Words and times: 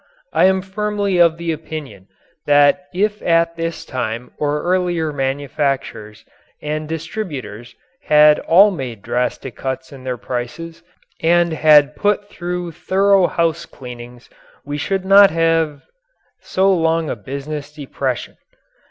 I 0.33 0.45
am 0.45 0.63
firmly 0.63 1.19
of 1.19 1.37
the 1.37 1.51
opinion 1.51 2.07
that 2.47 2.87
if 2.91 3.21
at 3.21 3.55
this 3.55 3.85
time 3.85 4.31
or 4.39 4.63
earlier 4.63 5.13
manufacturers 5.13 6.25
and 6.59 6.89
distributors 6.89 7.75
had 8.05 8.39
all 8.39 8.71
made 8.71 9.03
drastic 9.03 9.55
cuts 9.55 9.91
in 9.91 10.03
their 10.03 10.17
prices 10.17 10.81
and 11.21 11.53
had 11.53 11.95
put 11.95 12.29
through 12.29 12.71
thorough 12.71 13.27
house 13.27 13.67
cleanings 13.67 14.27
we 14.65 14.75
should 14.79 15.05
not 15.05 15.29
have 15.29 15.83
so 16.39 16.73
long 16.73 17.07
a 17.07 17.15
business 17.15 17.71
depression. 17.71 18.37